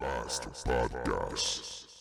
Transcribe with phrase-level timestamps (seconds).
[0.00, 1.95] Master Podcast.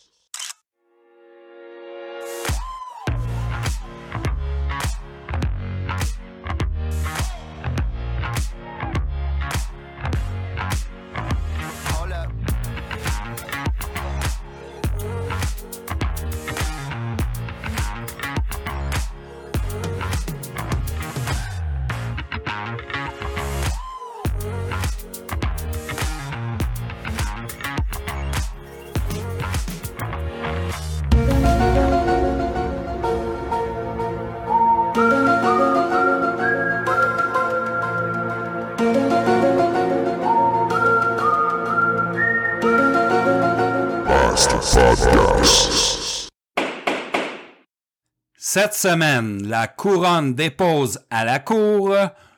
[48.58, 51.94] Cette semaine, la couronne dépose à la Cour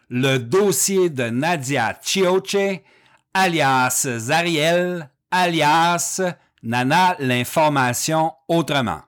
[0.09, 2.81] le dossier de Nadia Chioche,
[3.35, 6.20] alias Zariel, alias
[6.63, 9.02] Nana l'information autrement.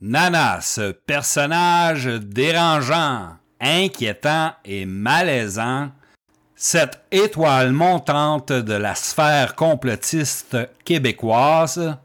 [0.00, 5.90] Nana, ce personnage dérangeant, inquiétant et malaisant,
[6.54, 11.98] cette étoile montante de la sphère complotiste québécoise,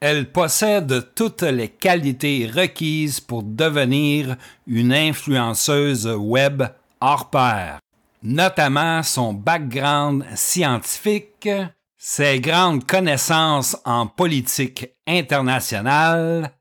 [0.00, 6.62] elle possède toutes les qualités requises pour devenir une influenceuse web
[7.00, 7.80] hors pair,
[8.22, 11.48] notamment son background scientifique,
[11.96, 16.52] ses grandes connaissances en politique internationale.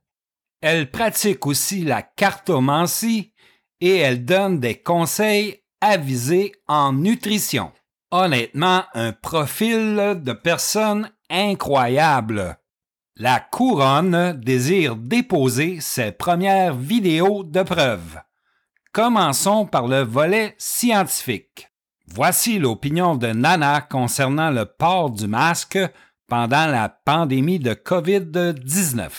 [0.62, 3.34] Elle pratique aussi la cartomancie
[3.80, 7.72] et elle donne des conseils avisés en nutrition.
[8.10, 12.58] Honnêtement, un profil de personne incroyable.
[13.20, 18.20] La couronne désire déposer ses premières vidéos de preuve.
[18.94, 21.72] Commençons par le volet scientifique.
[22.06, 25.80] Voici l'opinion de Nana concernant le port du masque
[26.28, 29.10] pendant la pandémie de COVID-19.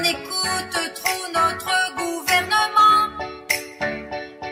[0.00, 3.10] On écoute trop notre gouvernement.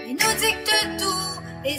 [0.07, 1.79] Il nous dicte tout et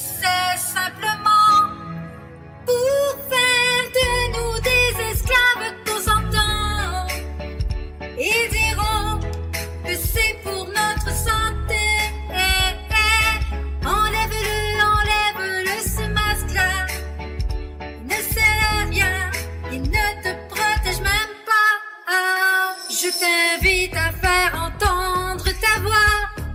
[23.09, 26.45] Je t'invite à faire entendre ta voix.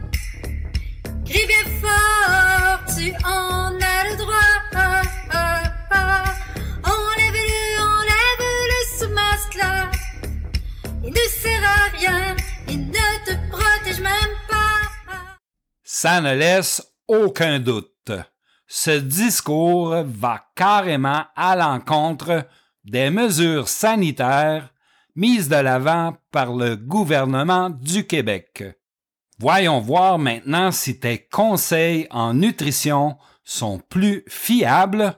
[1.27, 4.35] Crie bien fort, tu en as le droit.
[6.85, 9.91] Enlève-le, enlève-le ce masque-là.
[11.03, 12.37] Il ne sert à rien,
[12.69, 15.37] il ne te protège même pas.
[15.83, 18.13] Ça ne laisse aucun doute.
[18.69, 22.47] Ce discours va carrément à l'encontre
[22.85, 24.69] des mesures sanitaires
[25.17, 28.65] mises de l'avant par le gouvernement du Québec.
[29.39, 35.17] Voyons voir maintenant si tes conseils en nutrition sont plus fiables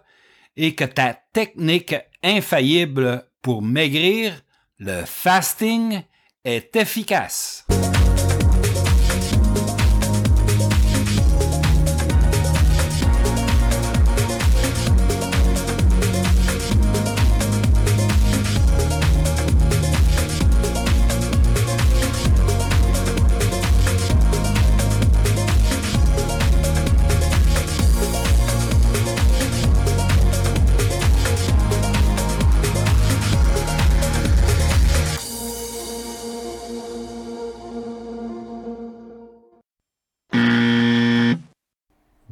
[0.56, 4.42] et que ta technique infaillible pour maigrir,
[4.78, 6.02] le fasting,
[6.44, 7.66] est efficace.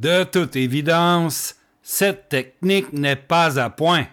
[0.05, 4.05] De toute évidence, cette technique n'est pas à point.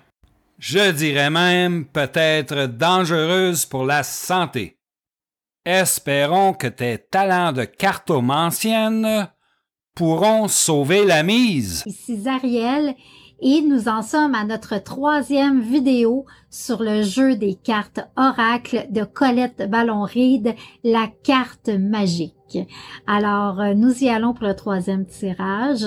[0.58, 4.78] Je dirais même peut-être dangereuse pour la santé.
[5.66, 9.28] Espérons que tes talents de cartomancienne
[9.94, 11.82] pourront sauver la mise.
[11.84, 12.94] Ici Zariel
[13.42, 19.04] et nous en sommes à notre troisième vidéo sur le jeu des cartes Oracle de
[19.04, 22.32] Colette Ballon-Ride, la carte magique.
[23.06, 25.86] Alors, euh, nous y allons pour le troisième tirage.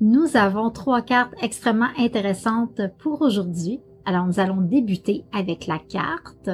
[0.00, 3.80] Nous avons trois cartes extrêmement intéressantes pour aujourd'hui.
[4.04, 6.50] Alors, nous allons débuter avec la carte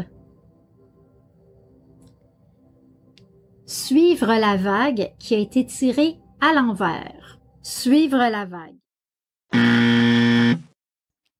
[3.68, 7.40] Suivre la vague qui a été tirée à l'envers.
[7.62, 8.76] Suivre la vague.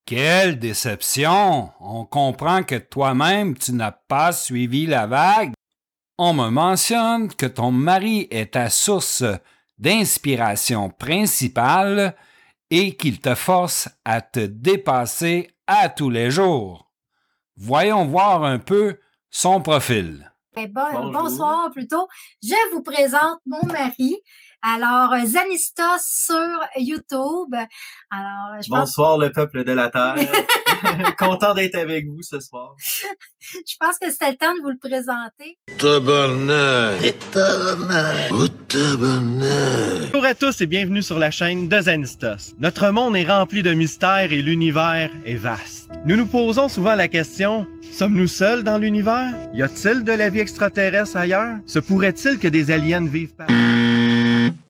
[0.04, 1.70] Quelle déception!
[1.80, 5.52] On comprend que toi-même tu n'as pas suivi la vague.
[6.18, 9.22] On me mentionne que ton mari est ta source
[9.78, 12.16] d'inspiration principale
[12.70, 16.90] et qu'il te force à te dépasser à tous les jours.
[17.56, 18.98] Voyons voir un peu
[19.30, 20.32] son profil.
[20.58, 21.12] Eh Bonjour.
[21.12, 22.08] bonsoir plutôt.
[22.42, 24.16] Je vous présente mon mari.
[24.62, 27.54] Alors, euh, Zanista sur YouTube.
[28.10, 30.16] Alors, je pense, Bonsoir le peuple de la Terre.
[31.18, 32.74] Content d'être avec vous ce soir.
[32.78, 35.58] je pense que c'était le temps de vous le présenter.
[35.84, 36.00] Oh!
[40.10, 42.54] Bonjour à tous et bienvenue sur la chaîne de Zanistos.
[42.58, 45.75] Notre monde est rempli de mystères et l'univers est vaste.
[46.06, 49.34] Nous nous posons souvent la question, sommes-nous seuls dans l'univers?
[49.52, 51.56] Y a-t-il de la vie extraterrestre ailleurs?
[51.66, 53.48] Se pourrait-il que des aliens vivent par...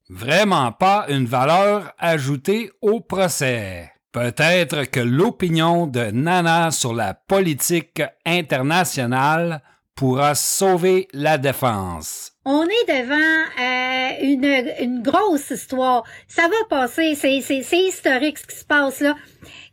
[0.09, 3.93] Vraiment pas une valeur ajoutée au procès.
[4.13, 9.61] Peut-être que l'opinion de Nana sur la politique internationale
[9.95, 12.33] pourra sauver la défense.
[12.49, 16.05] On est devant euh, une, grosse histoire.
[16.29, 17.39] Ça va passer, c'est,
[17.77, 19.17] historique ce qui se passe là.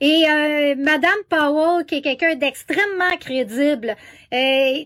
[0.01, 3.95] Et euh, Madame Powell, qui est quelqu'un d'extrêmement crédible,
[4.33, 4.85] euh,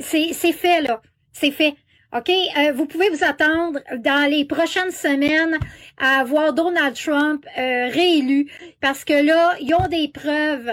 [0.00, 1.74] c'est, fait là, c'est fait.
[2.16, 5.58] OK, Euh, vous pouvez vous attendre dans les prochaines semaines
[5.98, 8.50] à voir Donald Trump euh, réélu
[8.80, 10.72] parce que là, ils ont des preuves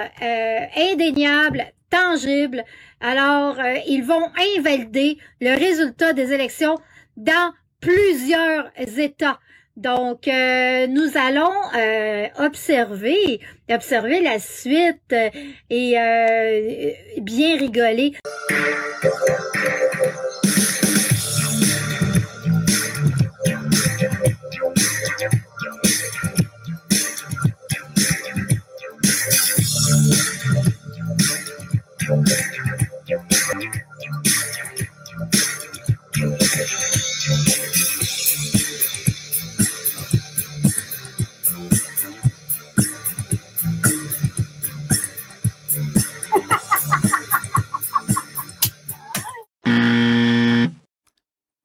[0.78, 2.64] indéniables, tangibles.
[3.00, 6.78] Alors, euh, ils vont invalider le résultat des élections
[7.16, 9.40] dans plusieurs États.
[9.76, 13.40] Donc, euh, nous allons euh, observer,
[13.70, 15.30] observer la suite euh,
[15.70, 16.92] et euh,
[17.22, 18.14] bien rigoler.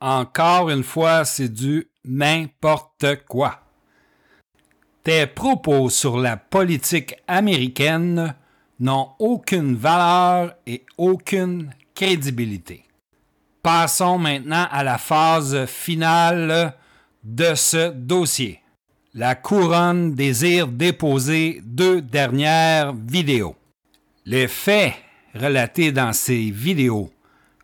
[0.00, 3.60] Encore une fois, c'est du n'importe quoi.
[5.04, 8.34] Tes propos sur la politique américaine
[8.82, 12.84] n'ont aucune valeur et aucune crédibilité.
[13.62, 16.74] Passons maintenant à la phase finale
[17.22, 18.60] de ce dossier.
[19.14, 23.54] La couronne désire déposer deux dernières vidéos.
[24.24, 24.94] Les faits
[25.32, 27.12] relatés dans ces vidéos,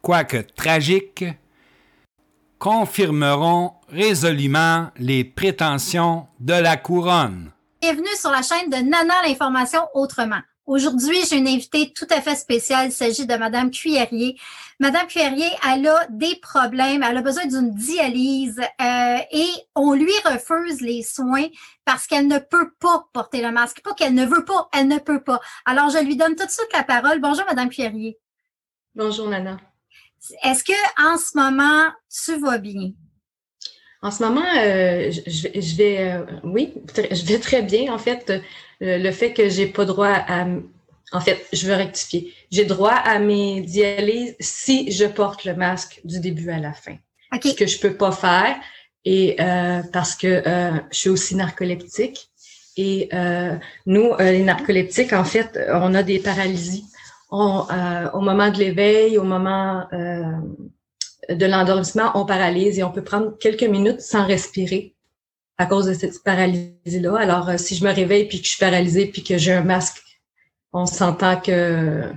[0.01, 1.25] quoique tragiques,
[2.61, 7.51] confirmeront résolument les prétentions de la couronne.
[7.81, 10.43] Bienvenue sur la chaîne de Nana l'information autrement.
[10.69, 12.89] Aujourd'hui, j'ai une invitée tout à fait spéciale.
[12.89, 14.39] Il s'agit de Madame Cuillerier.
[14.79, 17.03] Madame Cuillerier, elle a des problèmes.
[17.03, 21.47] Elle a besoin d'une dialyse euh, et on lui refuse les soins
[21.87, 23.81] parce qu'elle ne peut pas porter le masque.
[23.81, 25.41] Pas qu'elle ne veut pas, elle ne peut pas.
[25.65, 27.19] Alors, je lui donne tout de suite la parole.
[27.19, 28.19] Bonjour, Madame Cuillerier.
[28.95, 29.57] Bonjour Nana.
[30.43, 32.91] Est-ce que en ce moment, tu vas bien?
[34.01, 37.93] En ce moment, euh, je, je vais, euh, oui, je vais très bien.
[37.93, 38.39] En fait, euh,
[38.81, 40.47] le fait que j'ai pas droit à,
[41.13, 42.33] en fait, je veux rectifier.
[42.51, 46.97] J'ai droit à mes dialyses si je porte le masque du début à la fin.
[47.35, 47.43] OK.
[47.45, 48.57] Ce que je peux pas faire,
[49.05, 52.29] et euh, parce que euh, je suis aussi narcoleptique.
[52.77, 56.85] Et euh, nous, euh, les narcoleptiques, en fait, on a des paralysies.
[57.31, 60.23] On, euh, au moment de l'éveil, au moment euh,
[61.29, 64.95] de l'endormissement, on paralyse et on peut prendre quelques minutes sans respirer
[65.59, 67.17] à cause de cette paralysie-là.
[67.19, 69.63] Alors, euh, si je me réveille puis que je suis paralysée puis que j'ai un
[69.63, 70.03] masque,
[70.73, 72.13] on s'entend que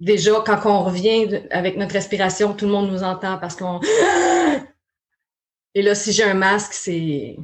[0.00, 3.80] déjà, quand on revient avec notre respiration, tout le monde nous entend parce qu'on...
[5.74, 7.36] Et là, si j'ai un masque, c'est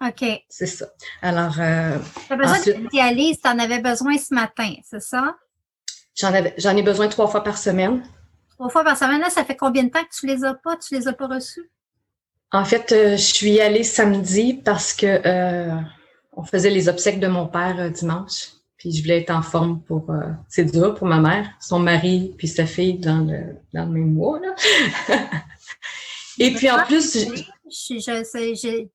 [0.00, 0.24] OK.
[0.48, 0.86] c'est ça.
[1.22, 5.00] Alors, euh, Tu as besoin Ensuite- de dialyse, tu en avais besoin ce matin, c'est
[5.02, 5.36] ça?
[6.14, 8.02] j'en avais j'en ai besoin trois fois par semaine.
[8.54, 10.76] Trois fois par semaine, là, ça fait combien de temps que tu les as pas?
[10.76, 11.70] Tu les as pas reçus?
[12.52, 15.74] En fait, euh, je suis allée samedi parce que euh,
[16.34, 18.48] on faisait les obsèques de mon père euh, dimanche.
[18.76, 20.12] Puis je voulais être en forme pour.
[20.48, 24.12] c'est dur pour ma mère, son mari puis sa fille dans le dans le même
[24.12, 24.40] mois.
[24.40, 24.56] Là.
[26.40, 28.88] Et puis en plus, il je, je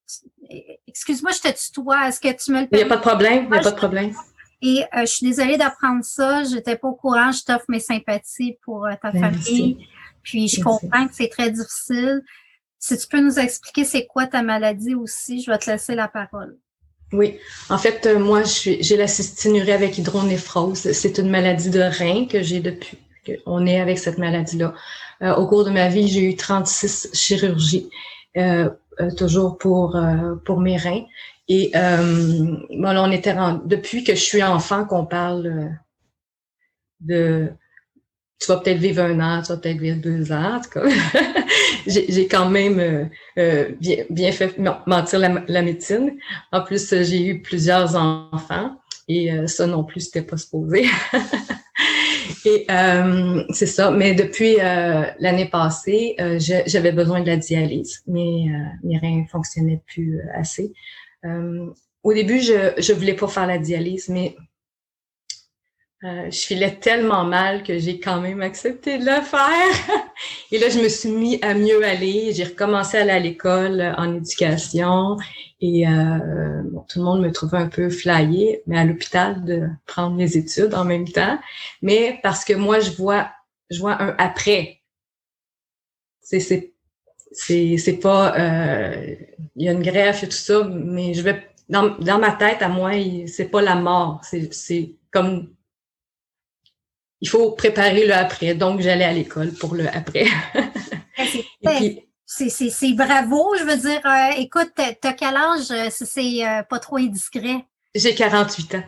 [0.88, 2.10] excuse-moi, je te tutoie.
[2.10, 3.78] Est-ce que tu me le n'y a pas de problème, il n'y a pas de
[3.78, 4.14] problème.
[4.62, 6.44] Et euh, je suis désolée d'apprendre ça.
[6.44, 7.32] J'étais pas au courant.
[7.32, 9.44] Je t'offre mes sympathies pour euh, ta Merci.
[9.44, 9.88] famille.
[10.24, 10.62] Puis je Merci.
[10.62, 12.22] comprends que c'est très difficile.
[12.80, 16.08] Si tu peux nous expliquer c'est quoi ta maladie aussi, je vais te laisser la
[16.08, 16.58] parole.
[17.14, 17.38] Oui,
[17.70, 20.92] en fait, euh, moi, je j'ai la cystinurie avec hydronéphrose.
[20.92, 24.74] C'est une maladie de rein que j'ai depuis qu'on est avec cette maladie-là.
[25.36, 27.90] Au cours de ma vie, j'ai eu 36 chirurgies,
[29.00, 31.06] euh, toujours pour euh, pour mes reins.
[31.50, 35.70] Et euh, bon, on était rendu, depuis que je suis enfant qu'on parle euh,
[37.00, 37.52] de
[38.40, 40.84] tu vas peut-être vivre un an, tu vas peut-être vivre deux ans, en tout cas.
[41.88, 43.06] j'ai quand même euh,
[43.40, 46.18] euh, bien, bien fait mentir la, médecine.
[46.52, 48.78] En plus, euh, j'ai eu plusieurs enfants
[49.08, 50.86] et euh, ça non plus, c'était pas supposé.
[52.46, 53.90] et euh, c'est ça.
[53.90, 56.16] Mais depuis l'année passée,
[56.66, 58.04] j'avais besoin de la dialyse.
[58.08, 60.74] Euh, mes reins fonctionnaient plus assez.
[61.26, 61.68] Euh,
[62.04, 64.36] au début, je je voulais pas faire la dialyse, mais
[66.04, 70.06] euh, je filais tellement mal que j'ai quand même accepté de le faire.
[70.52, 72.34] Et là, je me suis mis à mieux aller.
[72.34, 75.18] J'ai recommencé à aller à l'école en éducation.
[75.60, 79.68] Et euh, bon, tout le monde me trouvait un peu flyée, mais à l'hôpital de
[79.88, 81.40] prendre mes études en même temps.
[81.82, 83.32] Mais parce que moi, je vois,
[83.72, 84.82] je vois un après.
[86.22, 86.74] C'est,
[87.32, 89.16] c'est, pas, euh,
[89.56, 92.62] il y a une greffe et tout ça, mais je vais, dans, dans ma tête,
[92.62, 92.92] à moi,
[93.28, 94.22] c'est pas la mort.
[94.24, 95.54] C'est, comme
[97.22, 98.54] il faut préparer le après.
[98.54, 100.26] Donc, j'allais à l'école pour le après.
[101.18, 106.46] C'est- puis, C'est, bravo, je veux dire, euh, écoute, t'as quel âge, euh, si c'est
[106.48, 107.66] euh, pas trop indiscret?
[107.96, 108.84] j'ai 48 ans.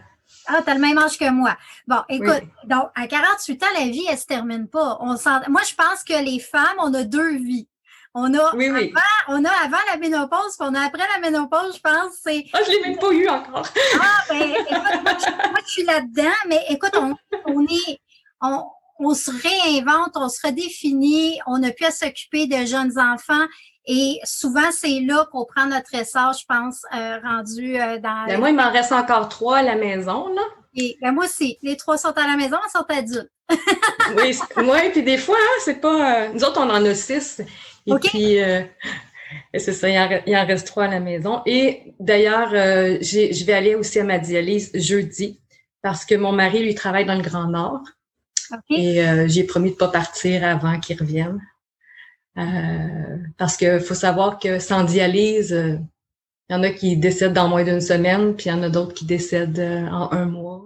[0.45, 1.57] Ah, t'as le même âge que moi.
[1.87, 4.97] Bon, écoute, donc, à 48 ans, la vie, elle se termine pas.
[4.99, 5.15] On
[5.49, 7.67] moi, je pense que les femmes, on a deux vies.
[8.21, 8.93] On a, Oui, oui.
[9.29, 12.59] on a avant la ménopause, puis on a après la ménopause, je pense, c'est Ah,
[12.65, 13.65] je l'ai même pas eu encore.
[14.01, 17.99] Ah, ben, écoute, moi, je, moi, je suis là-dedans, mais écoute, on, on est,
[18.41, 18.63] on,
[18.99, 23.45] on se réinvente, on se redéfinit, on n'a plus à s'occuper de jeunes enfants.
[23.85, 28.25] Et souvent, c'est là qu'on prend notre essor, je pense, euh, rendu euh, dans.
[28.27, 30.41] Ben, moi, il m'en reste encore trois à la maison, là.
[30.75, 33.31] Et, ben, moi aussi, les trois sont à la maison, elles sont adultes.
[34.17, 36.25] Oui, c'est- ouais, puis des fois, hein, c'est pas.
[36.25, 37.41] euh, nous autres, on en a six.
[37.89, 38.01] Et OK.
[38.01, 38.61] puis, euh,
[39.57, 41.41] c'est ça, il en, il en reste trois à la maison.
[41.45, 45.39] Et d'ailleurs, euh, je vais aller aussi à ma dialyse jeudi
[45.81, 47.81] parce que mon mari, lui, travaille dans le Grand Nord.
[48.69, 51.39] Et euh, j'ai promis de pas partir avant qu'il revienne.
[52.37, 55.77] Euh, parce que faut savoir que sans dialyse, euh,
[56.49, 58.69] il y en a qui décèdent dans moins d'une semaine, puis il y en a
[58.69, 60.65] d'autres qui décèdent euh, en un mois.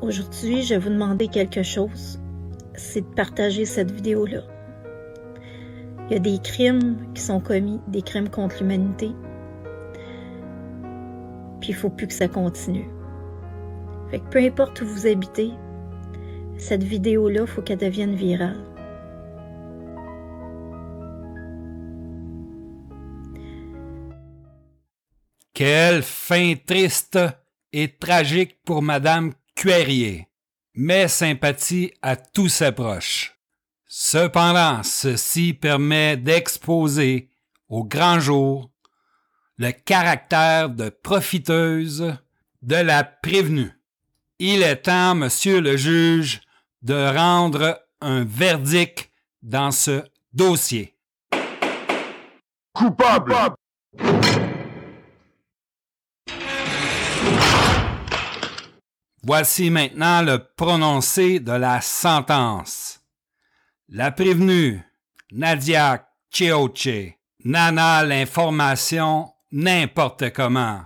[0.00, 2.20] Aujourd'hui, je vais vous demander quelque chose.
[2.74, 4.42] C'est de partager cette vidéo-là.
[6.08, 9.12] Il y a des crimes qui sont commis, des crimes contre l'humanité.
[11.60, 12.88] Puis il faut plus que ça continue.
[14.10, 15.52] Fait que peu importe où vous habitez,
[16.58, 18.58] cette vidéo-là, faut qu'elle devienne virale.
[25.54, 27.18] Quelle fin triste
[27.72, 30.28] et tragique pour Madame Cuerrier.
[30.74, 33.36] Mes sympathies à tous ses proches.
[33.86, 37.28] Cependant, ceci permet d'exposer
[37.68, 38.70] au grand jour
[39.58, 42.14] le caractère de profiteuse
[42.62, 43.72] de la prévenue.
[44.38, 46.40] Il est temps, monsieur le juge,
[46.82, 49.10] de rendre un verdict
[49.42, 50.02] dans ce
[50.32, 50.96] dossier.
[52.72, 53.34] Coupable.
[59.24, 63.00] Voici maintenant le prononcé de la sentence.
[63.88, 64.82] La prévenue,
[65.30, 67.14] Nadia Cheoche,
[67.44, 70.80] Nana l'information n'importe comment,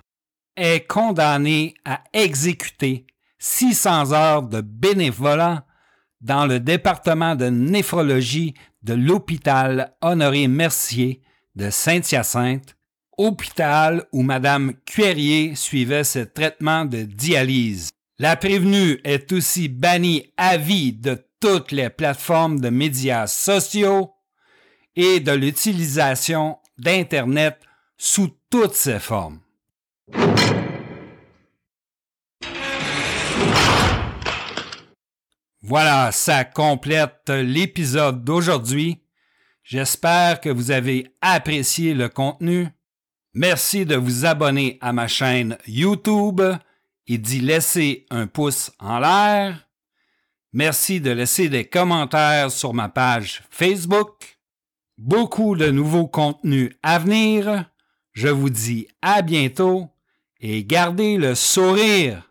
[0.55, 3.07] est condamnée à exécuter
[3.39, 5.65] 600 heures de bénévolat
[6.21, 11.23] dans le département de néphrologie de l'hôpital Honoré Mercier
[11.55, 12.77] de Saint-Hyacinthe,
[13.17, 17.91] hôpital où Madame Cuerrier suivait ses traitements de dialyse.
[18.19, 24.15] La prévenue est aussi bannie à vie de toutes les plateformes de médias sociaux
[24.95, 27.61] et de l'utilisation d'Internet
[27.99, 29.41] sous toutes ses formes.
[35.61, 39.03] Voilà, ça complète l'épisode d'aujourd'hui.
[39.63, 42.69] J'espère que vous avez apprécié le contenu.
[43.35, 46.41] Merci de vous abonner à ma chaîne YouTube
[47.07, 49.69] et d'y laisser un pouce en l'air.
[50.53, 54.39] Merci de laisser des commentaires sur ma page Facebook.
[54.99, 57.71] Beaucoup de nouveaux contenus à venir.
[58.13, 59.91] Je vous dis à bientôt
[60.41, 62.23] et gardez le sourire.